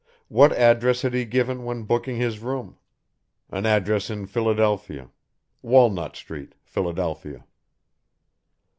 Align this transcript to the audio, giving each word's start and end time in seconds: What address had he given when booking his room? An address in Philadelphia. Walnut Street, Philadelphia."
What 0.29 0.51
address 0.53 1.03
had 1.03 1.13
he 1.13 1.25
given 1.25 1.63
when 1.63 1.83
booking 1.83 2.15
his 2.15 2.39
room? 2.39 2.79
An 3.51 3.67
address 3.67 4.09
in 4.09 4.25
Philadelphia. 4.25 5.11
Walnut 5.61 6.15
Street, 6.15 6.55
Philadelphia." 6.63 7.45